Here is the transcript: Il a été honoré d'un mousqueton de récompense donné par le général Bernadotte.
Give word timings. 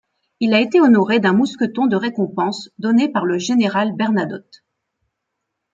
Il 0.39 0.55
a 0.55 0.59
été 0.59 0.81
honoré 0.81 1.19
d'un 1.19 1.33
mousqueton 1.33 1.85
de 1.85 1.95
récompense 1.95 2.71
donné 2.79 3.07
par 3.07 3.23
le 3.23 3.37
général 3.37 3.95
Bernadotte. 3.95 4.63